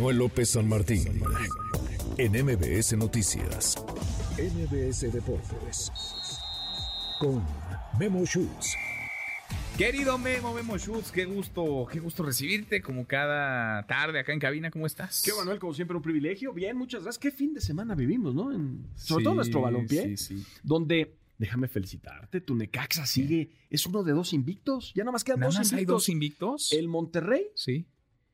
Manuel 0.00 0.16
López 0.16 0.48
San 0.48 0.66
Martín 0.66 1.20
en 2.16 2.32
MBS 2.32 2.96
Noticias. 2.96 3.74
MBS 4.38 5.12
Deportes 5.12 5.92
con 7.18 7.44
Memo 7.98 8.24
Schutz. 8.24 8.76
Querido 9.76 10.16
Memo, 10.16 10.54
Memo 10.54 10.78
Schutz, 10.78 11.12
qué 11.12 11.26
gusto, 11.26 11.86
qué 11.92 12.00
gusto 12.00 12.22
recibirte 12.22 12.80
como 12.80 13.06
cada 13.06 13.86
tarde 13.86 14.20
acá 14.20 14.32
en 14.32 14.38
cabina. 14.40 14.70
¿Cómo 14.70 14.86
estás? 14.86 15.20
Qué 15.22 15.32
Manuel, 15.36 15.58
como 15.58 15.74
siempre, 15.74 15.94
un 15.98 16.02
privilegio. 16.02 16.54
Bien, 16.54 16.78
muchas 16.78 17.02
gracias. 17.02 17.18
Qué 17.20 17.30
fin 17.30 17.52
de 17.52 17.60
semana 17.60 17.94
vivimos, 17.94 18.34
¿no? 18.34 18.54
En- 18.54 18.86
sobre 18.96 19.22
todo 19.24 19.34
nuestro 19.34 19.60
balompié, 19.60 20.16
sí, 20.16 20.38
sí. 20.38 20.46
donde, 20.62 21.14
déjame 21.36 21.68
felicitarte, 21.68 22.40
tu 22.40 22.54
Necaxa 22.54 23.04
sigue, 23.04 23.50
es 23.68 23.84
uno 23.84 24.02
de 24.02 24.12
dos 24.12 24.32
invictos. 24.32 24.94
Ya 24.94 25.04
nada 25.04 25.12
más 25.12 25.24
quedan 25.24 25.40
¿Nada 25.40 25.48
dos 25.50 25.58
más 25.58 25.72
hay 25.74 25.80
invictos. 25.80 25.94
dos 25.94 26.08
invictos? 26.08 26.72
El 26.72 26.88
Monterrey 26.88 27.48
Sí. 27.54 27.84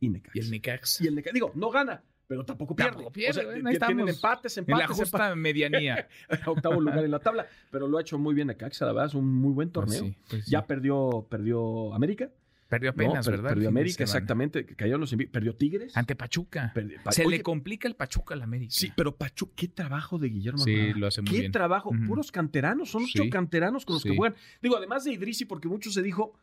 Y 0.00 0.08
Necaxa. 0.08 0.38
Y 0.38 0.40
el 0.40 0.50
Necaxa. 0.50 1.04
Y 1.04 1.06
el 1.08 1.14
Necaxa. 1.14 1.34
Digo, 1.34 1.52
no 1.54 1.70
gana, 1.70 2.02
pero 2.26 2.44
tampoco 2.44 2.74
pierde. 2.74 2.90
Tampoco 2.92 3.12
pierde, 3.12 3.30
O 3.30 3.34
sea, 3.34 3.42
bueno, 3.44 3.54
tienen 3.70 3.72
estamos. 3.74 4.10
empates, 4.10 4.58
En 4.58 4.64
la 4.68 4.74
empates, 4.84 4.96
justa 4.96 5.34
medianía. 5.36 6.08
empates. 6.28 6.48
octavo 6.48 6.80
lugar 6.80 7.04
en 7.04 7.10
la 7.10 7.18
tabla. 7.18 7.46
Pero 7.70 7.86
lo 7.88 7.98
ha 7.98 8.00
hecho 8.00 8.18
muy 8.18 8.34
bien 8.34 8.48
Necaxa, 8.48 8.86
la 8.86 8.92
verdad, 8.92 9.08
es 9.08 9.14
un 9.14 9.26
muy 9.32 9.52
buen 9.52 9.70
Pues 9.70 9.86
torneo. 9.86 10.04
sí, 10.12 10.16
pues 10.28 10.44
sí. 10.44 10.50
Ya 10.50 10.66
perdió, 10.66 11.26
perdió 11.30 11.92
América. 11.94 12.30
Perdió 12.68 12.90
¿no? 12.92 13.02
apenas, 13.02 13.26
Per- 13.26 13.36
¿verdad? 13.36 13.48
Perdió 13.50 13.68
América, 13.68 14.04
exactamente. 14.04 14.64
Cayeron 14.64 15.00
los. 15.00 15.12
Perdió 15.32 15.56
Tigres. 15.56 15.96
Ante 15.96 16.14
Pachuca. 16.14 16.72
Pa- 17.02 17.10
Se 17.10 17.26
Oye, 17.26 17.38
le 17.38 17.42
complica 17.42 17.88
el 17.88 17.96
Pachuca 17.96 18.34
al 18.34 18.42
América. 18.42 18.70
Sí, 18.72 18.92
pero 18.96 19.16
Pachu, 19.16 19.52
qué 19.56 19.66
trabajo 19.66 20.18
de 20.18 20.28
Guillermo 20.28 20.58
Sí, 20.62 20.92
lo 20.94 21.08
hace 21.08 21.20
muy 21.20 21.32
Qué 21.32 21.40
bien. 21.40 21.50
trabajo, 21.50 21.88
Ujú. 21.90 22.06
puros 22.06 22.30
canteranos, 22.30 22.88
son 22.92 23.02
ocho 23.02 23.24
Sí. 23.24 23.28
canteranos 23.28 23.84
con 23.84 23.94
los 23.94 24.04
que 24.04 24.14
juegan. 24.16 24.38
Digo, 24.62 24.76
además 24.76 25.02
de 25.02 25.12
Idrisi, 25.14 25.46
porque 25.46 25.66
mucho 25.66 25.90
se 25.90 26.00
dijo 26.00 26.34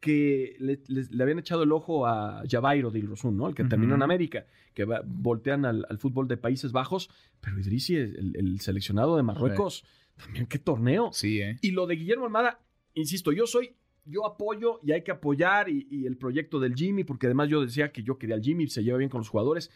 que 0.00 0.56
le, 0.60 0.80
le- 0.88 1.06
le 1.10 1.22
habían 1.22 1.38
echado 1.40 1.62
el 1.64 1.72
ojo 1.72 2.06
a 2.06 2.42
Javairo 2.48 2.90
de 2.90 3.00
Ilrosun, 3.00 3.36
¿no? 3.36 3.48
El 3.48 3.54
que 3.54 3.64
terminó 3.64 3.94
en 3.96 4.02
América, 4.02 4.46
que 4.74 4.84
va- 4.84 5.02
voltean 5.04 5.64
al, 5.64 5.84
al 5.88 5.98
fútbol 5.98 6.28
de 6.28 6.36
Países 6.36 6.70
Bajos, 6.72 7.10
pero 7.40 7.58
Idrisi, 7.58 7.96
el, 7.96 8.32
el 8.36 8.60
seleccionado 8.60 9.16
de 9.16 9.22
Marruecos, 9.24 9.84
también 10.16 10.46
qué 10.46 10.58
torneo. 10.58 11.10
Sí, 11.12 11.40
¿eh? 11.40 11.58
Y 11.62 11.72
lo 11.72 11.86
de 11.86 11.96
Guillermo 11.96 12.26
Almada, 12.26 12.60
insisto, 12.94 13.32
yo 13.32 13.46
soy, 13.46 13.74
yo 14.04 14.24
apoyo 14.24 14.78
y 14.84 14.92
hay 14.92 15.02
que 15.02 15.10
apoyar 15.10 15.68
y, 15.68 15.86
y 15.90 16.06
el 16.06 16.16
proyecto 16.16 16.60
del 16.60 16.74
Jimmy, 16.74 17.02
porque 17.04 17.26
además 17.26 17.48
yo 17.48 17.60
decía 17.60 17.90
que 17.90 18.02
yo 18.04 18.18
quería 18.18 18.36
al 18.36 18.42
Jimmy, 18.42 18.68
se 18.68 18.84
lleva 18.84 18.98
bien 18.98 19.10
con 19.10 19.18
los 19.18 19.28
jugadores, 19.28 19.70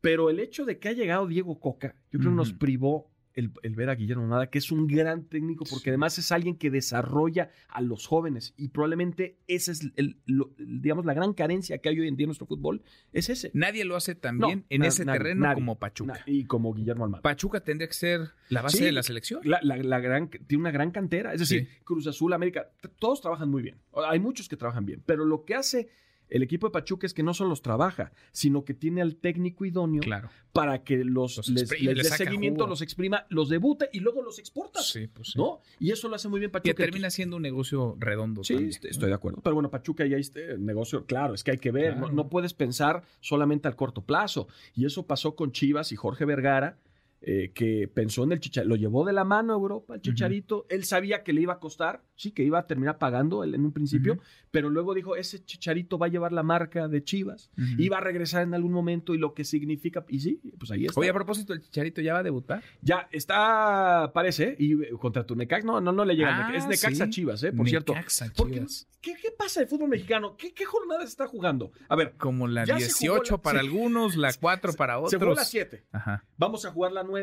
pero 0.00 0.28
el 0.28 0.40
hecho 0.40 0.66
de 0.66 0.78
que 0.78 0.88
ha 0.90 0.92
llegado 0.92 1.26
Diego 1.26 1.58
Coca, 1.58 1.94
yo 2.12 2.18
creo 2.18 2.30
que 2.32 2.36
nos 2.36 2.52
privó 2.52 3.10
el, 3.34 3.50
el 3.62 3.74
ver 3.74 3.90
a 3.90 3.94
Guillermo 3.94 4.22
Almada, 4.24 4.48
que 4.48 4.58
es 4.58 4.70
un 4.72 4.86
gran 4.86 5.24
técnico, 5.24 5.64
porque 5.68 5.90
además 5.90 6.16
es 6.18 6.30
alguien 6.32 6.56
que 6.56 6.70
desarrolla 6.70 7.50
a 7.68 7.80
los 7.80 8.06
jóvenes 8.06 8.54
y 8.56 8.68
probablemente 8.68 9.38
esa 9.48 9.72
es, 9.72 9.90
el, 9.96 10.16
lo- 10.26 10.52
digamos, 10.58 11.04
la 11.04 11.14
gran 11.14 11.32
carencia 11.34 11.78
que 11.78 11.88
hay 11.88 11.98
hoy 12.00 12.08
en 12.08 12.16
día 12.16 12.24
en 12.24 12.28
nuestro 12.28 12.46
fútbol, 12.46 12.82
es 13.12 13.28
ese. 13.28 13.50
Nadie 13.54 13.84
lo 13.84 13.96
hace 13.96 14.14
tan 14.14 14.38
No, 14.38 14.46
bien 14.46 14.64
en 14.68 14.84
ese 14.84 15.04
nadie, 15.04 15.18
terreno 15.18 15.40
nadie. 15.42 15.54
como 15.56 15.78
Pachuca. 15.78 16.20
Y 16.26 16.44
como 16.44 16.72
Guillermo 16.72 17.04
Almada. 17.04 17.22
Pachuca 17.22 17.60
tendría 17.60 17.88
que 17.88 17.94
ser 17.94 18.30
la 18.50 18.62
base 18.62 18.78
Sí, 18.78 18.84
de 18.84 18.92
la 18.92 19.02
selección. 19.02 19.40
La, 19.44 19.58
la- 19.62 19.76
la 19.76 19.98
gran, 20.00 20.28
tiene 20.28 20.60
una 20.62 20.70
gran 20.70 20.90
cantera. 20.90 21.32
Es 21.34 21.40
decir, 21.40 21.66
Sí. 21.68 21.78
Cruz 21.84 22.06
Azul, 22.06 22.32
América, 22.32 22.70
todos 22.98 23.20
trabajan 23.20 23.50
muy 23.50 23.62
bien. 23.62 23.76
Hay 24.08 24.20
muchos 24.20 24.48
que 24.48 24.56
trabajan 24.56 24.86
bien. 24.86 25.02
Pero 25.06 25.24
lo 25.24 25.44
que 25.44 25.54
hace 25.54 25.88
el 26.30 26.42
equipo 26.42 26.66
de 26.66 26.72
Pachuca 26.72 27.06
es 27.06 27.14
que 27.14 27.22
no 27.22 27.34
solo 27.34 27.50
los 27.50 27.62
trabaja, 27.62 28.12
sino 28.32 28.64
que 28.64 28.74
tiene 28.74 29.02
al 29.02 29.16
técnico 29.16 29.64
idóneo 29.64 30.00
Claro. 30.02 30.30
para 30.52 30.82
que 30.82 31.04
los, 31.04 31.36
Los 31.36 31.48
les, 31.48 31.62
exprime, 31.62 31.94
les 31.94 32.02
les 32.04 32.10
dé 32.10 32.16
seguimiento, 32.16 32.64
jugo. 32.64 32.70
los 32.70 32.82
exprima, 32.82 33.26
los 33.28 33.48
debute 33.48 33.88
y 33.92 34.00
luego 34.00 34.22
los 34.22 34.38
exporta. 34.38 34.80
Sí, 34.82 35.06
pues 35.06 35.28
sí. 35.32 35.38
¿No? 35.38 35.60
Y 35.78 35.90
eso 35.90 36.08
lo 36.08 36.16
hace 36.16 36.28
muy 36.28 36.40
bien 36.40 36.50
Pachuca. 36.50 36.74
Que 36.74 36.82
termina 36.82 37.10
siendo 37.10 37.36
un 37.36 37.42
negocio 37.42 37.96
redondo. 37.98 38.42
Sí, 38.44 38.54
también, 38.54 38.70
¿no? 38.82 38.88
estoy 38.90 39.08
de 39.08 39.14
acuerdo. 39.14 39.40
Pero 39.42 39.54
bueno, 39.54 39.70
Pachuca 39.70 40.06
ya 40.06 40.16
este 40.16 40.58
negocio, 40.58 41.04
claro, 41.06 41.34
es 41.34 41.44
que 41.44 41.52
hay 41.52 41.58
que 41.58 41.70
ver, 41.70 41.92
Claro. 41.94 42.08
no, 42.08 42.12
no 42.14 42.28
puedes 42.28 42.54
pensar 42.54 43.02
solamente 43.20 43.68
al 43.68 43.76
corto 43.76 44.02
plazo. 44.02 44.48
Y 44.74 44.86
eso 44.86 45.06
pasó 45.06 45.36
con 45.36 45.52
Chivas 45.52 45.92
y 45.92 45.96
Jorge 45.96 46.24
Vergara, 46.24 46.78
eh, 47.26 47.52
que 47.54 47.88
pensó 47.88 48.24
en 48.24 48.32
el 48.32 48.40
Chicharito, 48.40 48.68
lo 48.68 48.76
llevó 48.76 49.04
de 49.04 49.12
la 49.12 49.24
mano 49.24 49.52
a 49.52 49.56
Europa, 49.56 49.94
el 49.94 50.00
Chicharito. 50.00 50.66
Él 50.68 50.84
sabía 50.84 51.22
que 51.22 51.32
le 51.32 51.40
iba 51.40 51.54
a 51.54 51.58
costar, 51.58 52.02
sí, 52.16 52.32
que 52.32 52.42
iba 52.44 52.58
a 52.58 52.66
terminar 52.66 52.98
pagando 52.98 53.42
él 53.44 53.54
en 53.54 53.64
un 53.64 53.72
principio, 53.72 54.18
pero 54.50 54.70
luego 54.70 54.94
dijo, 54.94 55.16
ese 55.16 55.44
Chicharito 55.44 55.98
va 55.98 56.06
a 56.06 56.08
llevar 56.10 56.32
la 56.32 56.42
marca 56.42 56.86
de 56.88 57.02
Chivas, 57.02 57.50
Ujú. 57.58 57.82
iba 57.82 57.98
a 57.98 58.00
regresar 58.00 58.42
en 58.42 58.54
algún 58.54 58.72
momento 58.72 59.14
y 59.14 59.18
lo 59.18 59.34
que 59.34 59.44
significa, 59.44 60.04
y 60.08 60.20
sí, 60.20 60.40
pues 60.58 60.70
ahí 60.70 60.86
está. 60.86 61.00
Oye, 61.00 61.10
a 61.10 61.14
propósito, 61.14 61.52
¿el 61.52 61.60
Chicharito 61.62 62.00
ya 62.00 62.12
va 62.14 62.18
a 62.20 62.22
debutar? 62.22 62.62
Ya 62.82 63.08
está, 63.12 64.10
parece, 64.14 64.54
y 64.58 64.72
eh, 64.82 64.90
contra 64.98 65.24
tu 65.26 65.34
Necax, 65.34 65.64
no, 65.64 65.80
no, 65.80 65.92
no 65.92 66.04
le 66.04 66.14
llega. 66.16 66.48
Ah, 66.48 66.54
es 66.54 66.66
Necaxa 66.66 67.04
sí. 67.06 67.10
Chivas, 67.10 67.42
¿eh? 67.42 67.52
Por 67.52 67.68
cierto. 67.68 67.94
Necaxa, 67.94 68.30
Porque, 68.36 68.54
Chivas. 68.56 68.88
¿qué, 69.00 69.14
qué 69.20 69.30
pasa 69.30 69.60
el 69.62 69.66
fútbol 69.68 69.88
mexicano? 69.88 70.36
¿Qué, 70.36 70.52
qué 70.52 70.64
jornada 70.64 71.00
se 71.02 71.08
está 71.08 71.26
jugando? 71.26 71.72
A 71.88 71.96
ver, 71.96 72.14
Como 72.18 72.46
la 72.48 72.64
Ya 72.64 72.78
se 72.80 73.06
jugó 73.06 73.14
18 73.14 73.34
la- 73.36 73.42
para 73.42 73.60
sí. 73.60 73.66
algunos, 73.66 74.16
la 74.16 74.32
4 74.38 74.72
para 74.74 74.98
otros. 74.98 75.10
se 75.10 75.18
jugó 75.18 75.34
la 75.34 75.44
7. 75.44 75.84
Ajá. 75.92 76.24
Vamos 76.36 76.64
a 76.64 76.70
jugar 76.70 76.92
la 76.92 77.02
9. 77.02 77.13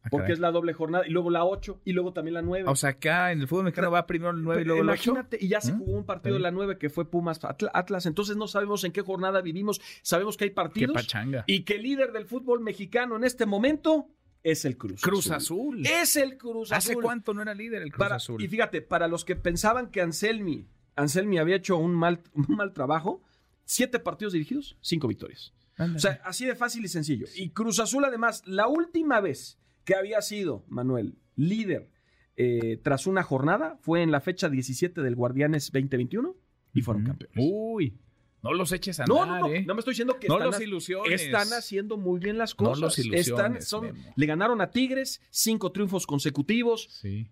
Ah, 0.00 0.08
Porque 0.10 0.24
caray. 0.24 0.32
es 0.34 0.38
la 0.38 0.50
doble 0.52 0.72
jornada. 0.72 1.06
Y 1.06 1.10
luego 1.10 1.28
la 1.28 1.44
8. 1.44 1.80
Y 1.84 1.92
luego 1.92 2.12
también 2.12 2.34
la 2.34 2.42
9. 2.42 2.68
O 2.68 2.76
sea, 2.76 2.90
acá 2.90 3.32
en 3.32 3.40
el 3.40 3.48
fútbol 3.48 3.64
mexicano 3.64 3.90
va 3.90 4.06
primero 4.06 4.30
el 4.30 4.42
9 4.42 4.62
y 4.62 4.64
luego 4.64 4.82
el 4.82 4.88
8. 4.90 5.10
Imagínate, 5.10 5.38
y 5.40 5.48
ya 5.48 5.60
se 5.60 5.72
¿Mm? 5.72 5.78
jugó 5.78 5.92
un 5.98 6.04
partido 6.06 6.34
de 6.36 6.40
la 6.40 6.50
9 6.52 6.78
que 6.78 6.88
fue 6.88 7.10
Pumas 7.10 7.40
Atla- 7.44 7.70
Atlas. 7.74 8.06
Entonces 8.06 8.36
no 8.36 8.46
sabemos 8.46 8.84
en 8.84 8.92
qué 8.92 9.02
jornada 9.02 9.40
vivimos. 9.42 9.80
Sabemos 10.02 10.36
que 10.36 10.44
hay 10.44 10.50
Qué 10.50 10.54
partidos. 10.54 10.94
pachanga. 10.94 11.42
Y 11.48 11.64
que 11.64 11.74
el 11.74 11.82
líder 11.82 12.12
del 12.12 12.26
fútbol 12.26 12.60
mexicano 12.60 13.16
en 13.16 13.24
este 13.24 13.44
momento 13.44 14.08
es 14.44 14.64
el 14.64 14.76
Cruz. 14.78 15.02
Cruz 15.02 15.30
Azul. 15.32 15.84
Es 15.84 16.14
el 16.16 16.38
Cruz 16.38 16.70
¿Hace 16.70 16.92
Azul. 16.92 17.02
cuánto 17.02 17.34
no 17.34 17.42
era 17.42 17.52
líder 17.54 17.82
el 17.82 17.90
Cruz 17.90 17.98
Para- 18.04 18.16
Azul? 18.16 18.40
Y 18.42 18.46
fíjate, 18.46 18.80
para 18.82 19.08
los 19.08 19.24
que 19.24 19.34
pensaban 19.34 19.90
que 19.90 20.00
Anselmi, 20.00 20.68
Anselmi 20.94 21.38
había 21.38 21.56
hecho 21.56 21.76
un 21.76 21.92
mal, 21.94 22.20
un 22.34 22.54
mal 22.56 22.72
trabajo, 22.72 23.20
siete 23.64 23.98
partidos 23.98 24.32
dirigidos, 24.32 24.76
cinco 24.80 25.08
victorias. 25.08 25.52
Ándale. 25.78 25.96
O 25.96 26.00
sea, 26.00 26.20
así 26.24 26.44
de 26.44 26.54
fácil 26.54 26.84
y 26.84 26.88
sencillo. 26.88 27.26
Y 27.36 27.50
Cruz 27.50 27.78
Azul, 27.80 28.04
además, 28.04 28.42
la 28.46 28.66
última 28.68 29.20
vez 29.20 29.58
que 29.84 29.94
había 29.94 30.20
sido, 30.20 30.64
Manuel, 30.68 31.14
líder 31.36 31.88
eh, 32.36 32.78
tras 32.82 33.06
una 33.06 33.22
jornada 33.22 33.78
fue 33.80 34.02
en 34.02 34.10
la 34.12 34.20
fecha 34.20 34.48
17 34.48 35.00
del 35.02 35.14
Guardianes 35.16 35.70
2021 35.72 36.36
y 36.74 36.82
fueron 36.82 37.04
campeones. 37.04 37.36
Uy, 37.38 37.98
no 38.42 38.52
los 38.52 38.70
eches 38.72 39.00
a 39.00 39.06
no, 39.06 39.22
andar, 39.22 39.40
no, 39.40 39.48
no, 39.48 39.54
¿eh? 39.54 39.64
no 39.66 39.74
me 39.74 39.80
estoy 39.80 39.92
diciendo 39.92 40.18
que 40.20 40.28
No 40.28 40.34
están, 40.34 40.46
los 40.50 40.58
ha- 40.60 40.62
ilusiones. 40.62 41.22
están 41.22 41.48
haciendo 41.52 41.96
muy 41.96 42.20
bien 42.20 42.38
las 42.38 42.50
No 42.58 42.66
cosas. 42.66 42.80
los 42.80 42.98
ilusiones, 43.00 43.28
Están- 43.28 43.62
son- 43.62 43.84
Memo. 43.86 44.12
le 44.14 44.26
ganaron 44.26 44.60
a 44.60 44.70
Tigres, 44.70 45.20
cinco 45.30 45.72
triunfos 45.72 46.06
consecutivos. 46.06 46.86
Sí. 47.00 47.28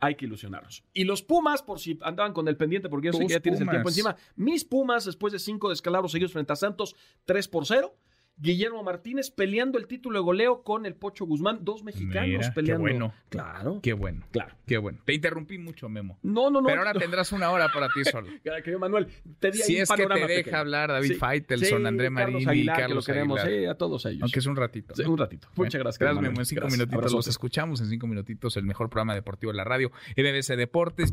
Hay 0.00 0.14
que 0.14 0.24
ilusionarlos. 0.24 0.82
Y 0.92 1.04
los 1.04 1.22
Pumas, 1.22 1.62
por 1.62 1.78
si 1.78 1.98
andaban 2.02 2.32
con 2.32 2.48
el 2.48 2.56
pendiente, 2.56 2.88
porque 2.88 3.08
yo 3.08 3.12
sé 3.12 3.26
que 3.26 3.34
ya 3.34 3.40
tienes 3.40 3.60
el 3.60 3.68
tiempo 3.68 3.88
encima. 3.90 4.16
Mis 4.34 4.64
Pumas, 4.64 5.04
después 5.04 5.32
de 5.32 5.38
cinco 5.38 5.68
descalabros 5.68 6.12
seguidos 6.12 6.32
frente 6.32 6.52
a 6.52 6.56
Santos, 6.56 6.96
3 7.26 7.48
por 7.48 7.66
0. 7.66 7.94
Guillermo 8.36 8.82
Martínez 8.82 9.30
peleando 9.30 9.78
el 9.78 9.86
título 9.86 10.18
de 10.18 10.22
goleo 10.24 10.62
con 10.62 10.86
el 10.86 10.94
Pocho 10.94 11.26
Guzmán, 11.26 11.58
dos 11.62 11.84
mexicanos 11.84 12.26
Mira, 12.26 12.40
qué 12.48 12.52
peleando. 12.54 12.80
bueno. 12.80 13.12
Claro, 13.28 13.80
Qué 13.82 13.92
bueno, 13.92 14.24
claro. 14.32 14.54
qué 14.66 14.78
bueno. 14.78 14.98
Te 15.04 15.12
interrumpí 15.12 15.58
mucho, 15.58 15.88
Memo. 15.90 16.18
No, 16.22 16.50
no, 16.50 16.60
no. 16.62 16.66
Pero 16.66 16.78
ahora 16.80 16.94
no. 16.94 17.00
tendrás 17.00 17.32
una 17.32 17.50
hora 17.50 17.68
para 17.72 17.88
ti 17.88 18.02
solo. 18.10 18.28
Querido 18.42 18.78
Manuel, 18.78 19.08
te 19.38 19.50
di 19.50 19.58
ahí 19.60 19.66
Si 19.66 19.76
un 19.76 19.82
es 19.82 19.90
que 19.90 20.06
te 20.06 20.14
deja 20.14 20.26
pequeño. 20.26 20.56
hablar 20.56 20.88
David 20.90 21.08
Sí, 21.08 21.14
Faitelson, 21.16 21.80
sí, 21.82 21.86
André 21.86 22.06
Carlos 22.14 22.32
Marín 22.32 22.48
Aguilar, 22.48 22.74
y 22.74 22.76
que 22.76 22.82
lo 22.82 22.88
Carlos 22.88 23.06
queremos, 23.06 23.40
Aguilar. 23.40 23.60
sí, 23.60 23.66
a 23.66 23.74
todos 23.74 24.06
ellos. 24.06 24.22
Aunque 24.22 24.38
es 24.38 24.46
un 24.46 24.56
ratito. 24.56 24.94
Sí, 24.94 25.02
¿no? 25.02 25.10
un 25.12 25.18
ratito. 25.18 25.48
Muchas 25.56 25.78
gracias. 25.80 25.98
Gracias, 25.98 26.14
Manuel. 26.16 26.32
Memo. 26.32 26.40
En 26.40 26.46
cinco 26.46 26.60
Gracias. 26.62 26.78
minutitos 26.78 27.12
los 27.12 27.28
escuchamos. 27.28 27.80
En 27.82 27.88
cinco 27.90 28.06
minutitos 28.06 28.56
el 28.56 28.64
mejor 28.64 28.88
programa 28.88 29.14
deportivo 29.14 29.52
de 29.52 29.58
la 29.58 29.64
radio. 29.64 29.90
MBC 30.16 30.56
Deportes. 30.56 31.12